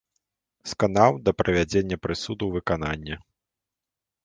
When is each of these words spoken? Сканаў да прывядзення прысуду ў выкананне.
Сканаў 0.71 1.11
да 1.27 1.31
прывядзення 1.43 1.97
прысуду 2.07 2.39
ў 2.47 2.51
выкананне. 2.65 3.15